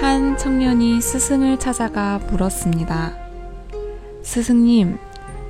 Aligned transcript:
한 0.00 0.38
청년이 0.38 1.00
스승을 1.00 1.58
찾아가 1.58 2.20
물었습니다. 2.30 3.16
스승님, 4.22 4.96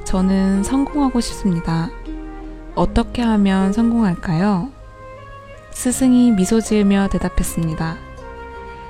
저는 0.04 0.62
성공하고 0.62 1.20
싶습니다. 1.20 1.90
어떻게 2.74 3.20
하면 3.20 3.74
성공할까요? 3.74 4.70
스승이 5.72 6.32
미소 6.32 6.62
지으며 6.62 7.08
대답했습니다. 7.12 7.96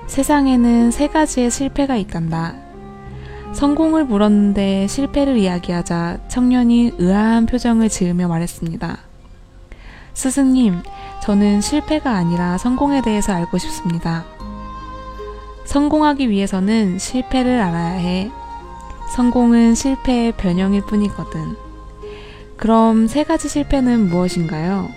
세상에는 0.06 0.92
세 0.92 1.08
가지의 1.08 1.50
실패가 1.50 1.96
있단다. 1.96 2.54
성공을 3.52 4.04
물었는데 4.04 4.86
실패를 4.86 5.36
이야기하자 5.38 6.28
청년이 6.28 6.94
의아한 6.98 7.46
표정을 7.46 7.88
지으며 7.88 8.28
말했습니다. 8.28 8.96
스승님, 10.14 10.82
저는 11.24 11.60
실패가 11.62 12.12
아니라 12.12 12.58
성공에 12.58 13.02
대해서 13.02 13.32
알고 13.32 13.58
싶습니다. 13.58 14.37
성공하기 15.68 16.30
위해서는 16.30 16.98
실패를 16.98 17.60
알아야 17.60 17.90
해. 17.90 18.30
성공은 19.14 19.74
실패의 19.74 20.32
변형일 20.32 20.80
뿐이거든. 20.86 21.56
그럼 22.56 23.06
세 23.06 23.22
가지 23.22 23.50
실패는 23.50 24.08
무엇인가요? 24.08 24.88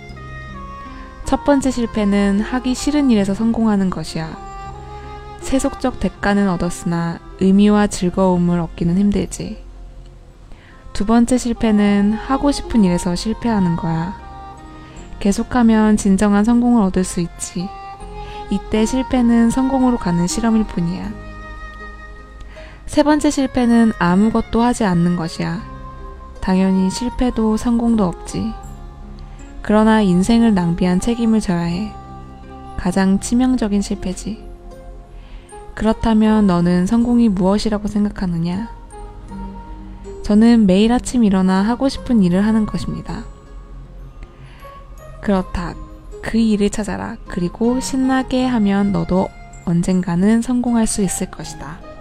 첫 1.26 1.44
번째 1.44 1.70
실패는 1.70 2.40
하기 2.40 2.74
싫은 2.74 3.10
일에서 3.10 3.34
성공하는 3.34 3.90
것이야. 3.90 4.34
세속적 5.42 6.00
대가는 6.00 6.48
얻었으나 6.48 7.18
의미와 7.40 7.88
즐거움을 7.88 8.58
얻기는 8.58 8.96
힘들지. 8.96 9.62
두 10.94 11.04
번째 11.04 11.36
실패는 11.36 12.14
하고 12.14 12.50
싶은 12.50 12.82
일에서 12.82 13.14
실패하는 13.14 13.76
거야. 13.76 14.16
계속하면 15.20 15.98
진정한 15.98 16.44
성공을 16.44 16.82
얻을 16.84 17.04
수 17.04 17.20
있지. 17.20 17.68
이때 18.52 18.84
실패는 18.84 19.48
성공으로 19.48 19.96
가는 19.96 20.26
실험일 20.26 20.64
뿐이야. 20.64 21.10
세 22.84 23.02
번째 23.02 23.30
실패는 23.30 23.92
아무것도 23.98 24.60
하지 24.60 24.84
않는 24.84 25.16
것이야. 25.16 25.62
당연히 26.42 26.90
실패도 26.90 27.56
성공도 27.56 28.04
없지. 28.04 28.52
그러나 29.62 30.02
인생을 30.02 30.52
낭비한 30.52 31.00
책임을 31.00 31.40
져야 31.40 31.62
해. 31.62 31.94
가장 32.76 33.20
치명적인 33.20 33.80
실패지. 33.80 34.46
그렇다면 35.74 36.46
너는 36.46 36.84
성공이 36.84 37.30
무엇이라고 37.30 37.88
생각하느냐? 37.88 38.68
저는 40.24 40.66
매일 40.66 40.92
아침 40.92 41.24
일어나 41.24 41.62
하고 41.62 41.88
싶은 41.88 42.22
일을 42.22 42.44
하는 42.44 42.66
것입니다. 42.66 43.24
그렇다. 45.22 45.74
그 46.22 46.38
일을 46.38 46.70
찾아라. 46.70 47.16
그리고 47.26 47.80
신나게 47.80 48.46
하면 48.46 48.92
너도 48.92 49.28
언젠가는 49.64 50.40
성공할 50.40 50.86
수 50.86 51.02
있을 51.02 51.30
것이다. 51.30 51.91